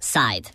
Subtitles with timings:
[0.00, 0.48] Side.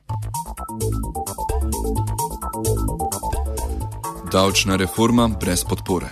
[4.32, 6.10] Davčna reforma brez podpore.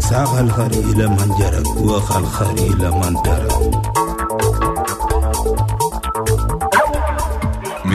[0.00, 3.14] ساق الخري إلى من جرى وخ الخري إلى من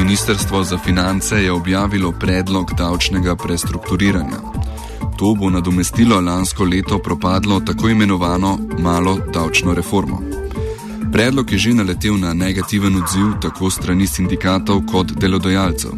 [0.07, 4.39] Ministrstvo za finance je objavilo predlog davčnega prestrukturiranja.
[5.18, 10.22] To bo nadomestilo lansko leto propadlo tako imenovano malo davčno reformo.
[11.13, 15.90] Predlog je že naletel na negativen odziv tako strani sindikatov kot delodajalcev.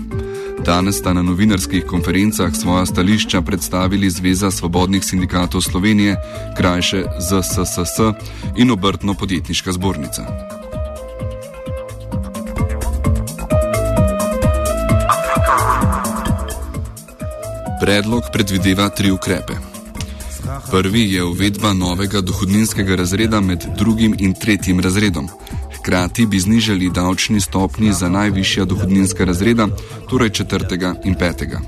[0.65, 6.17] Danes sta na novinarskih konferencah svoja stališča predstavili Zveza svobodnih sindikatov Slovenije,
[6.57, 7.99] krajše ZSSS
[8.57, 10.59] in obrtno-podjetniška zbornica.
[17.89, 19.53] Predlog predvideva tri ukrepe.
[20.71, 25.29] Prvi je uvedba novega dohodninskega razreda med drugim in tretjim razredom.
[25.79, 29.69] Hkrati bi znižali davčni stopni za najvišja dohodninska razreda,
[30.11, 31.61] torej četrtega in petega.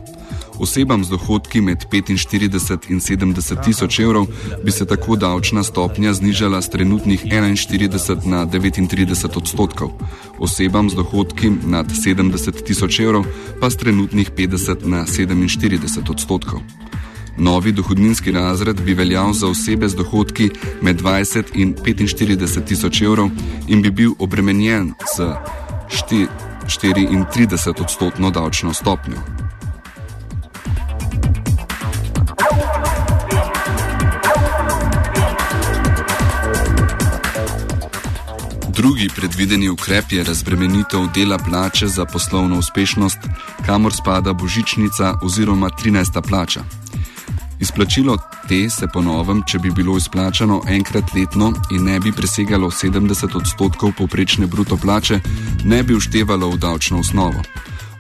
[0.61, 4.27] Osebam z dohodki med 45 in 70 tisoč evrov
[4.65, 9.91] bi se tako davčna stopnja znižala z trenutnih 41 na 39 odstotkov,
[10.39, 13.25] osebam z dohodki nad 70 tisoč evrov
[13.61, 16.61] pa z trenutnih 50 na 47 odstotkov.
[17.39, 20.51] Novi dohodninski razred bi veljal za osebe z dohodki
[20.83, 23.31] med 20 in 45 tisoč evrov
[23.69, 25.33] in bi bil obremenjen z
[26.69, 29.50] 34 odstotno davčno stopnjo.
[38.73, 43.19] Drugi predvideni ukrep je razbremenitev dela plače za poslovno uspešnost,
[43.67, 46.29] kamor spada božičnica oziroma 13.
[46.29, 46.61] plača.
[47.61, 52.71] Izplačilo te se po novem, če bi bilo izplačano enkrat letno in ne bi presegalo
[52.71, 55.21] 70 odstotkov povprečne bruto plače,
[55.65, 57.43] ne bi uštevalo v davčno osnovo.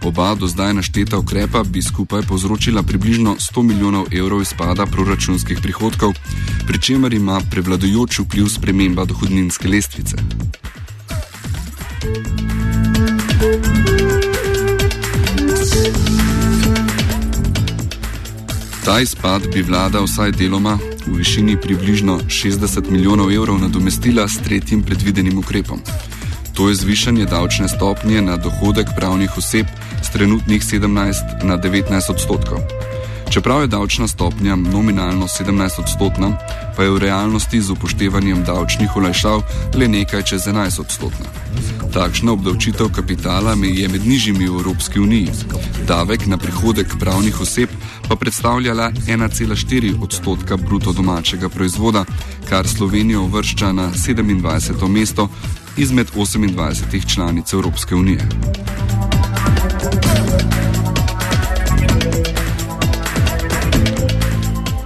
[0.04, 6.14] Oba do zdaj našteta ukrepa bi skupaj povzročila približno 100 milijonov evrov izpada proračunskih prihodkov,
[6.66, 10.16] pri čemer ima prevladujoč vpliv sprememba dohodninske lestvice.
[18.84, 24.82] Ta izpad bi vlada vsaj deloma v višini približno 60 milijonov evrov nadomestila s tretjim
[24.82, 25.80] predvidenim ukrepom.
[26.54, 29.66] To je zvišanje davčne stopnje na dohodek pravnih oseb
[30.10, 32.58] z trenutnih 17 na 19 odstotkov.
[33.30, 36.38] Čeprav je davčna stopnja nominalno 17 odstotna,
[36.76, 39.42] pa je v realnosti z upoštevanjem davčnih olajšav
[39.78, 41.26] le nekaj čez 11 odstotna.
[41.94, 45.30] Takšna obdavčitev kapitala je med nižjimi v Evropski uniji.
[45.86, 47.70] Davek na prihodek pravnih oseb
[48.08, 52.04] pa predstavljala 1,4 odstotka bruto domačega proizvoda,
[52.48, 54.88] kar Slovenijo uvršča na 27.
[54.88, 55.28] mesto
[55.76, 58.28] izmed 28 članic Evropske unije.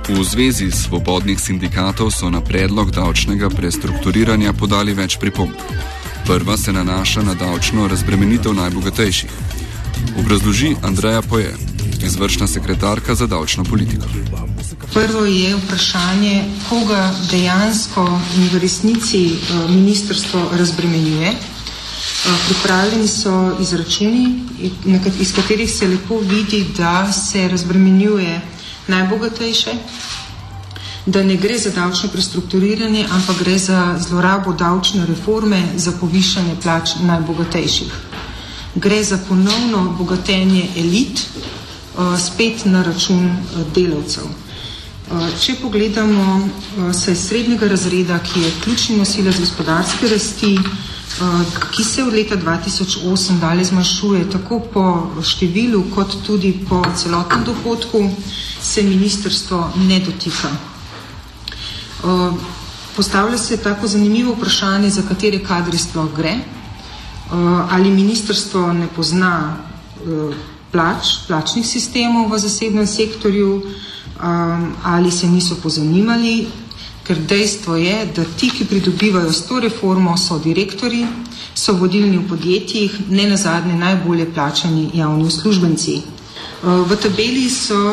[0.04, 5.56] V zvezi svobodnih sindikatov so na predlog davčnega prestrukturiranja podali več pripomb.
[6.28, 9.32] Prva se nanaša na davčno razbremenitev najbogatejših.
[10.20, 11.56] Obrazloži Andreja Poje,
[12.04, 14.04] izvršna sekretarka za davčno politiko.
[14.92, 18.04] Prvo je vprašanje, koga dejansko
[18.36, 21.32] in v resnici eh, ministrstvo razbremenjuje.
[21.32, 24.44] Eh, pripravljeni so izračuni,
[25.20, 28.53] iz katerih se lepo vidi, da se razbremenjuje
[28.88, 29.74] najbogatejše,
[31.06, 36.96] da ne gre za davčno prestrukturiranje, ampak gre za zlorabo davčne reforme za povišanje plač
[37.02, 37.92] najbogatejših.
[38.74, 44.24] Gre za ponovno bogatenje elit, eh, spet na račun eh, delavcev.
[44.24, 46.48] Eh, če pogledamo
[46.92, 50.58] se srednjega razreda, ki je ključni nosilec gospodarske rasti,
[51.70, 54.84] ki se od leta 2008 dalje zmanjšuje tako po
[55.22, 58.10] številu, kot tudi po celotnem dohodku,
[58.60, 60.50] se ministrstvo ne dotika.
[62.96, 66.34] Postavlja se tako zanimivo vprašanje, za katere kadre sploh gre.
[67.70, 69.56] Ali ministrstvo ne pozna
[70.72, 73.62] plač, plačnih sistemov v zasebnem sektorju,
[74.82, 76.46] ali se niso pozanimali,
[77.04, 81.06] ker dejstvo je, da ti, ki pridobivajo s to reformo, so direktori,
[81.54, 86.02] so vodilni v podjetjih, ne na zadnje najbolje plačani javni uslužbenci.
[86.64, 87.92] V tabeli so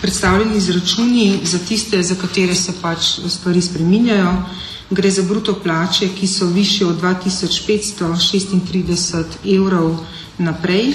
[0.00, 2.98] predstavljeni izračuni za tiste, za katere se pač
[3.28, 4.44] stvari spreminjajo.
[4.90, 9.24] Gre za bruto plače, ki so više od 2536
[9.56, 9.96] evrov
[10.38, 10.92] naprej.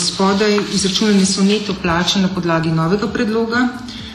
[0.00, 3.68] Spodaj izračunane so neto plače na podlagi novega predloga,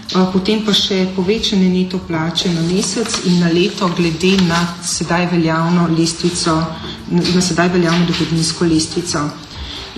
[0.10, 5.88] potem pa še povečane neto plače na mesec in na leto glede na sedaj veljavno
[5.94, 6.64] lestvico,
[7.12, 9.20] na sedaj veljavno dohodninsko lestvico.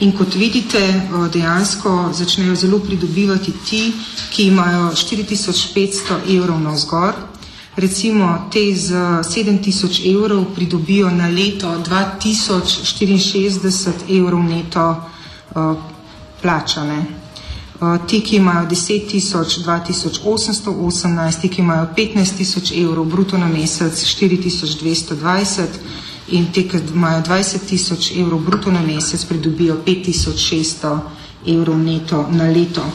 [0.02, 0.80] In kot vidite,
[1.31, 3.94] dejansko začnejo zelo pridobivati ti,
[4.34, 7.14] ki imajo 4500 evrov na vzgor.
[7.75, 8.92] Recimo te z
[9.24, 14.96] 7000 evrov pridobijo na leto 2064 evrov neto
[16.42, 17.06] plačane.
[18.07, 23.94] Ti, ki imajo 10 tisoč, 2818, ti, ki imajo 15 tisoč evrov bruto na mesec,
[23.94, 25.66] 4220
[26.30, 31.00] in ti, ki imajo 20 tisoč evrov bruto na mesec, pridobijo 5600
[31.48, 32.86] evrov neto na leto.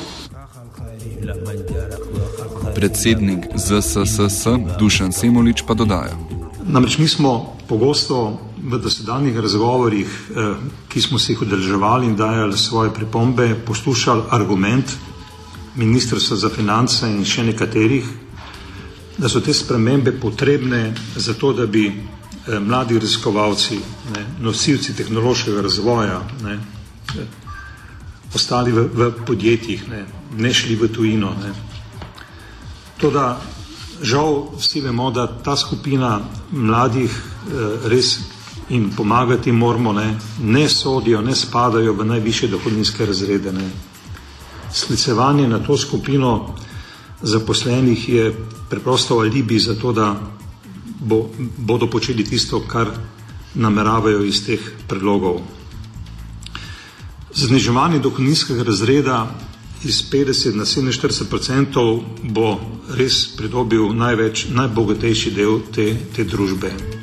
[2.75, 4.47] Predsednik ZSSS
[4.79, 6.15] Dušan Semolič pa dodaja.
[6.62, 10.55] Namreč mi smo pogosto v dosedanjih razgovorih, eh,
[10.89, 14.97] ki smo se jih udeleževali in dajali svoje pripombe, poslušali argument
[15.77, 18.05] Ministrstva za finance in še nekaterih,
[19.19, 23.79] da so te spremembe potrebne zato, da bi eh, mladi raziskovalci,
[24.15, 26.59] ne, nosilci tehnološkega razvoja, ne,
[27.15, 27.27] eh,
[28.35, 31.35] ostali v, v podjetjih, ne, ne šli v tujino.
[31.43, 31.53] Ne.
[33.01, 33.41] To, da
[34.03, 36.21] žal vsi vemo, da ta skupina
[36.51, 37.12] mladih
[37.85, 38.19] res
[38.69, 43.53] in pomagati moramo, ne, ne sodijo, ne spadajo v najviše dohodninske razrede.
[43.53, 43.71] Ne.
[44.73, 46.55] Sklicevanje na to skupino
[47.23, 48.35] zaposlenih je
[48.71, 50.17] preprosto alibi za to, da
[51.01, 51.29] bo,
[51.59, 52.91] bodo počeli tisto, kar
[53.55, 55.41] nameravajo iz teh predlogov.
[57.35, 59.27] Zniževanje dohodninskega razreda
[59.85, 62.61] iz 50 na 47 odstotkov bo
[62.97, 66.96] res pridobil največ, najbogatejši del te, te družbe.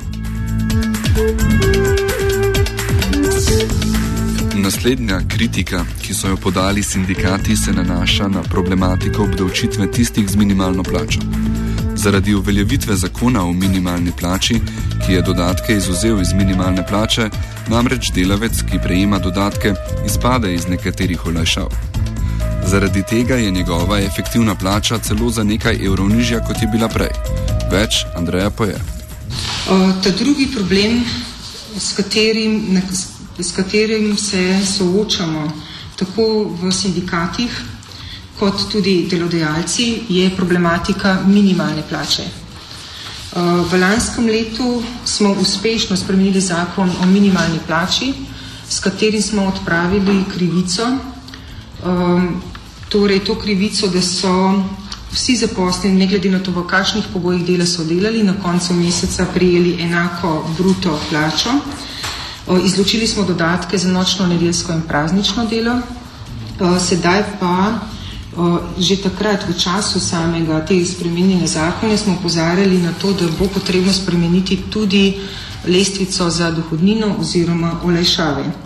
[4.54, 10.82] Naslednja kritika, ki so jo podali sindikati, se nanaša na problematiko obdavčitve tistih z minimalno
[10.82, 11.20] plačo.
[11.94, 14.60] Zaradi uveljavitve zakona o minimalni plači,
[15.06, 17.28] ki je dodatke izuzel iz minimalne plače,
[17.68, 19.74] namreč delavec, ki prejema dodatke,
[20.06, 21.68] izpade iz nekaterih olajšav.
[22.66, 27.12] Zaradi tega je njegova efektivna plača celo za nekaj evrov nižja, kot je bila prej.
[27.72, 28.93] Več Andreja poje.
[29.64, 31.04] Ta drugi problem,
[31.78, 32.82] s katerim,
[33.38, 35.52] s katerim se soočamo
[35.96, 37.62] tako v sindikatih,
[38.38, 42.26] kot tudi delodajalci, je problematika minimalne plače.
[43.70, 48.12] V lanskem letu smo uspešno spremenili zakon o minimalni plači,
[48.68, 50.90] s katerim smo odpravili krivico,
[52.88, 54.34] torej to krivico, da so
[55.14, 59.26] vsi zaposleni, ne glede na to, v kakšnih pogojih dela so delali, na koncu meseca
[59.34, 61.50] prijeli enako bruto plačo.
[62.64, 65.78] Izločili smo dodatke za nočno, nedeljsko in praznično delo.
[66.80, 67.78] Sedaj pa
[68.78, 73.92] že takrat v času samega te spremenjene zakone smo upozarjali na to, da bo potrebno
[73.92, 75.20] spremeniti tudi
[75.66, 78.63] lestvico za dohodnino oziroma olajšave.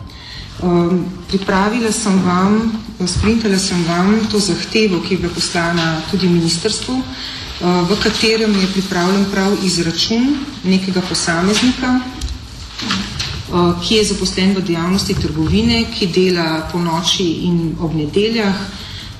[0.58, 2.72] Um, pripravila sem vam,
[3.06, 8.66] sprintala sem vam to zahtevo, ki je bila poslana tudi ministrstvu, uh, v katerem je
[8.72, 10.34] pripravljen prav izračun
[10.64, 17.94] nekega posameznika, uh, ki je zaposlen v dejavnosti trgovine, ki dela po noči in ob
[17.94, 18.58] nedeljah,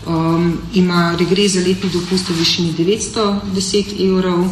[0.06, 4.42] um, ima regres za letni dopust v višini 910 evrov,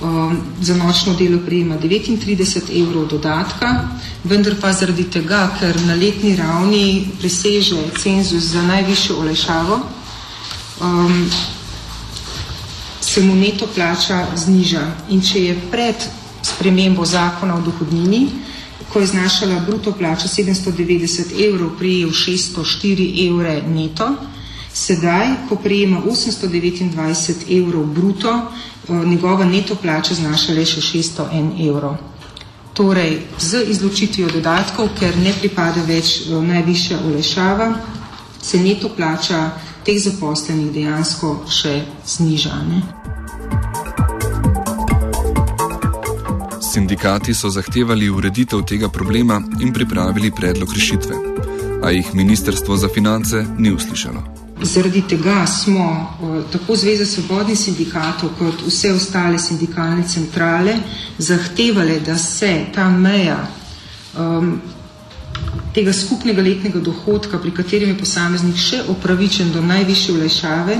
[0.00, 3.88] um, za nočno delo prejema 39 evrov dodatka,
[4.24, 9.80] vendar pa zaradi tega, ker na letni ravni preseže cenzus za najvišjo olajšavo,
[10.80, 11.30] um,
[13.00, 14.86] se mu neto plača zniža.
[15.08, 16.08] In če je pred
[16.42, 18.28] spremembo zakona o dohodnini,
[18.92, 24.14] ko je znašala bruto plača 790 evrov, prijel 604 evre neto,
[24.76, 28.52] sedaj, ko prejema 829 evrov bruto,
[28.88, 31.96] njegova neto plača znaša le še 601 evrov.
[32.76, 37.70] Torej, z izločitvijo dodatkov, ker ne pripada več najvišja olešava,
[38.42, 39.50] se neto plača
[39.84, 42.60] teh zaposlenih dejansko še zniža.
[42.68, 42.82] Ne?
[46.60, 51.16] Sindikati so zahtevali ureditev tega problema in pripravili predlog rešitve,
[51.82, 54.45] a jih Ministrstvo za finance ni uslišalo.
[54.66, 56.16] Zaradi tega smo
[56.52, 60.76] tako Zveza svobodnih sindikatov kot vse ostale sindikalne centrale
[61.18, 63.48] zahtevali, da se ta meja
[64.18, 64.60] um,
[65.74, 70.76] tega skupnega letnega dohodka, pri katerem je posameznik še upravičen do najvišje olajšave,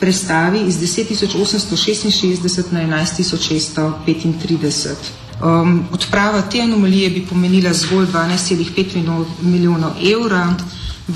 [0.00, 4.94] prestavi iz 10.866 na 11.635.
[5.40, 10.56] Um, odprava te anomalije bi pomenila zgolj 12,5 milijonov evra,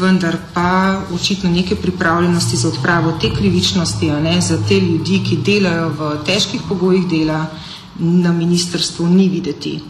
[0.00, 5.40] vendar pa očitno neke pripravljenosti za odpravo te krivičnosti, a ne za te ljudi, ki
[5.46, 7.46] delajo v težkih pogojih dela,
[7.98, 9.80] na ministrstvu ni videti.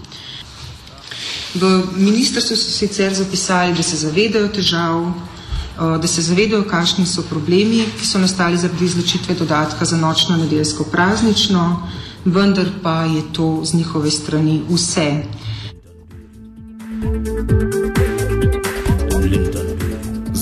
[1.54, 5.12] V ministrstvu so sicer zapisali, da se zavedajo težav,
[5.74, 10.36] Eh, da se zavedajo, kakšni so problemi, ki so nastali zaradi izločitve dodatka za nočno
[10.36, 11.88] nedeljsko praznično,
[12.24, 15.24] vendar pa je to z njihove strani vse.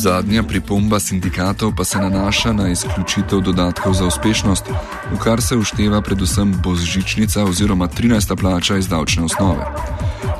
[0.02, 4.64] Zadnja pripomba sindikatov pa se nanaša na izključitev dodatkov za uspešnost,
[5.12, 8.36] v kar se ušteva predvsem božičnica oziroma 13.
[8.36, 9.64] plača iz davčne osnove.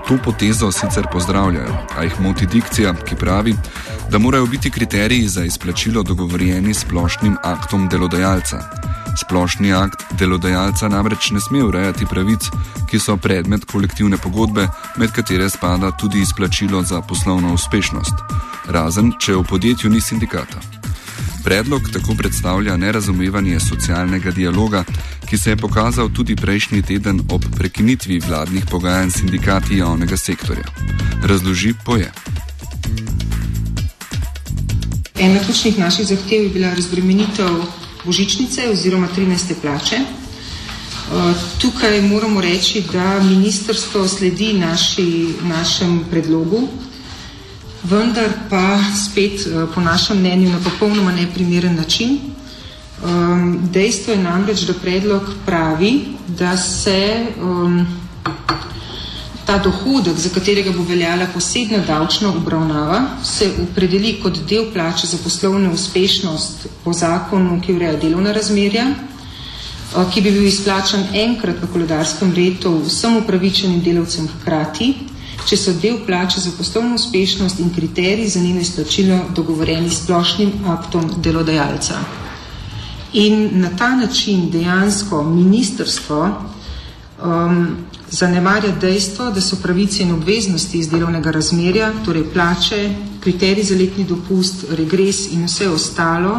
[0.09, 3.55] To potezo sicer pozdravljajo, a jih moti dikcija, ki pravi,
[4.11, 8.92] da morajo biti kriteriji za izplačilo dogovorjeni s splošnim aktom delodajalca.
[9.17, 12.49] Splošni akt delodajalca namreč ne sme urejati pravic,
[12.91, 18.15] ki so predmet kolektivne pogodbe, med katere spada tudi izplačilo za poslovno uspešnost,
[18.69, 20.61] razen če v podjetju ni sindikata.
[21.45, 24.85] Predlog tako predstavlja nerazumevanje socialnega dialoga,
[25.27, 30.65] ki se je pokazal tudi prejšnji teden ob prekinitvi vladnih pogajanj s sindikati javnega sektorja.
[31.25, 32.13] Razloži poje.
[35.19, 39.55] Ena ključnih naših zahtev je bila razbremenitev božičnice oziroma 13.
[39.63, 39.97] plače.
[39.97, 46.69] Uh, tukaj moramo reči, da ministrstvo sledi naši, našem predlogu,
[47.83, 52.19] vendar pa spet uh, po našem mnenju na popolnoma neprimeren način.
[53.05, 58.02] Um, dejstvo je namreč, da predlog pravi, da se um,
[59.53, 65.19] ta dohodek, za katerega bo veljala posebna davčna obravnava, se opredeli kot del plače za
[65.25, 68.87] poslovno uspešnost po zakonu, ki ureja delovna razmerja,
[70.15, 74.89] ki bi bil izplačan enkrat v koledarskem letu vsem upravičenim delavcem hkrati,
[75.45, 80.53] če so del plače za poslovno uspešnost in kriterij za njeno izplačilo dogovoreni s splošnim
[80.79, 82.01] aktom delodajalca.
[83.13, 86.25] In na ta način dejansko ministrstvo
[87.21, 87.67] um,
[88.13, 94.05] zanemarja dejstvo, da so pravice in obveznosti iz delovnega razmerja, torej plače, kriterij za letni
[94.05, 96.35] dopust, regres in vse ostalo,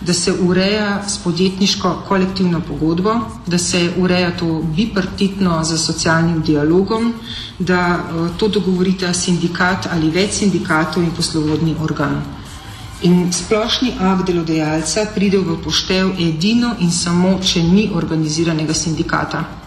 [0.00, 3.14] da se ureja s podjetniško kolektivno pogodbo,
[3.46, 7.12] da se ureja to bipartitno za socialnim dialogom,
[7.58, 12.22] da uh, to dogovorita sindikat ali več sindikatov in poslovodni organ.
[13.02, 19.57] In splošni akt delodajalca pride v poštev edino in samo, če ni organiziranega sindikata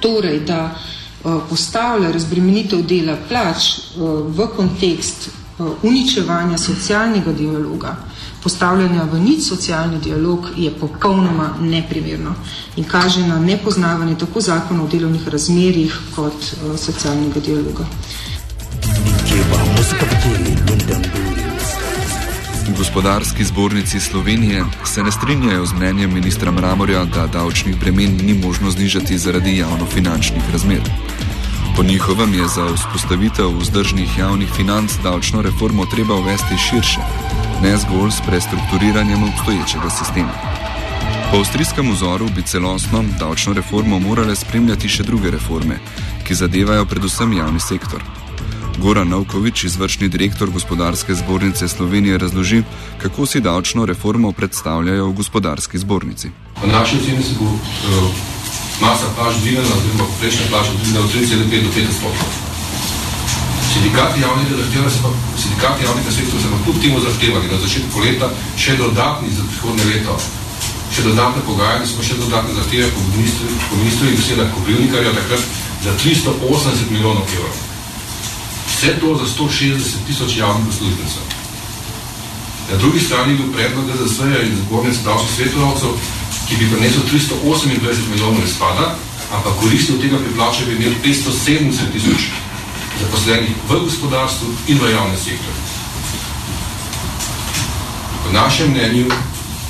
[0.00, 7.96] torej, da uh, postavlja razbremenitev dela plač uh, v kontekst uh, uničevanja socialnega dialoga,
[8.42, 12.34] postavljanja v nič socialni dialog je popolnoma neprimerno
[12.76, 17.86] in kaže na nepoznavanje tako zakona o delovnih razmerjih kot socialnega dialoga.
[19.28, 20.47] V
[22.78, 28.70] gospodarski zbornici Slovenije se ne strinjajo z mnenjem ministra Mramorja, da davčnih bremen ni možno
[28.70, 30.80] znižati zaradi javno-finančnih razmer.
[31.76, 37.00] Po njihovem je za vzpostavitev vzdržnih javnih financ davčno reformo treba uvesti širše,
[37.62, 40.32] ne zgolj s prestrukturiranjem obstoječega sistema.
[41.30, 45.78] Po avstrijskem vzoru bi celostno davčno reformo morale spremljati še druge reforme,
[46.26, 48.17] ki zadevajo predvsem javni sektor.
[48.78, 52.62] Goran Novkovič, izvršni direktor gospodarske zbornice Slovenije, razloži,
[53.02, 56.30] kako si davčno reformo predstavljajo v gospodarski zbornici.
[56.60, 57.58] Po naši oceni se bo uh,
[58.80, 62.28] masa plač dvignila, oziroma prejšnja plača dvignila od 3,5 do 5 odstotkov.
[63.72, 64.90] Sindikati javnega zahteva,
[65.42, 69.84] sindikati javnega sektora se pa kljub temu zahtevali na začetku leta še dodatni za prihodne
[69.90, 70.14] leto.
[70.94, 75.42] Še dodatne pogajanje smo še dodatne zahteve po ministru, in besedah Kobilnikarja takrat
[75.82, 77.77] za 380 milijonov evrov.
[78.78, 81.22] Vse to za 160 tisoč javnih uslužbencev.
[82.70, 85.90] Na drugi strani je bil predlog DZS-ja in zbornice davčnih svetovalcev,
[86.48, 88.94] ki bi prinesel 328 milijonov izpada,
[89.34, 92.30] ampak koristi od tega priplača bi imel 570 tisoč
[93.00, 95.62] zaposlenih v gospodarstvu in v javnem sektorju.
[98.24, 99.06] Po našem mnenju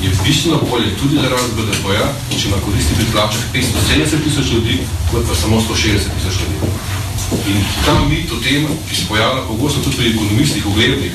[0.04, 5.34] je bistveno bolje tudi zaradi BDP-ja, če na koristi priplača 570 tisoč ljudi, kot pa
[5.34, 6.97] samo 160 tisoč ljudi.
[7.46, 11.12] In ta mit o tem, ki se pojavlja pogosto tudi pri ekonomistih, uglednih,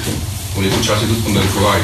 [0.56, 1.84] v neko čas je tudi ponarekovali,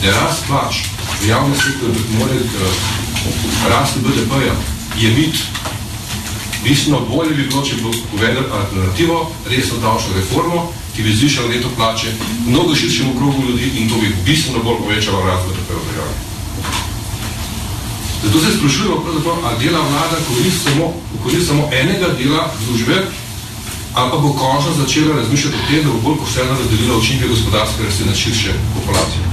[0.00, 0.82] da je rast plač
[1.22, 4.54] v javnem sektorju, da mora uh, rasti BDP-ja,
[4.98, 5.36] je mit.
[6.64, 11.70] Bistveno bolje bi bilo, če bi uvedel alternativo, resno davčno reformo, ki bi zvišala leto
[11.76, 12.12] plače
[12.46, 16.14] mnogo širšemu krogu ljudi in to bi bistveno bolj povečalo rast BDP-ja v državi.
[18.22, 19.02] Zato se sprašujemo,
[19.44, 23.02] ali dela vlada korist samo, korist samo enega dela družbe,
[23.94, 27.84] ali pa bo končno začela razmišljati o tem, da bo bolj pošteno razdelila učinke gospodarske
[27.84, 29.24] rasti na širše populacije.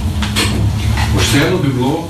[1.15, 2.07] Pošteno bi bilo,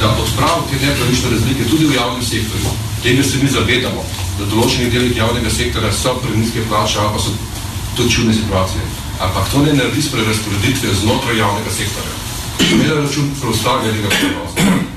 [0.00, 2.70] da odpravimo te nepravične razlike tudi v javnem sektorju.
[3.02, 4.04] Tega se mi zavedamo,
[4.38, 7.30] da določeni delih javnega sektora so preniske plače ali pa so
[7.96, 8.82] to čudne situacije.
[9.20, 12.14] Ampak to ne naredi s prerasporeditve znotraj javnega sektorja.
[12.78, 14.91] Ne na račun preostalega prebivalstva.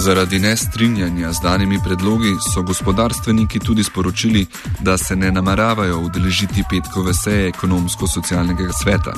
[0.00, 4.46] Zaradi nestrinjanja z danimi predlogi so gospodarstveniki tudi sporočili,
[4.80, 9.12] da se ne nameravajo udeležiti petkove seje ekonomsko-socialnega sveta,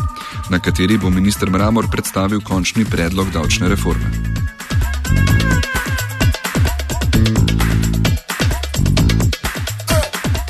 [0.50, 4.10] na kateri bo minister Mramor predstavil končni predlog davčne reforme.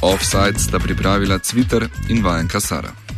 [0.03, 3.12] Offside sta pripravila Twitter in Vajenka Sara.